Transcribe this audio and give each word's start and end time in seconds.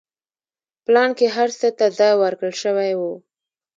پلان 0.85 1.09
کې 1.17 1.27
هر 1.35 1.49
څه 1.59 1.67
ته 1.77 1.85
ځای 1.97 2.13
ورکړل 2.17 2.53
شوی 2.63 2.91
و. 2.95 3.01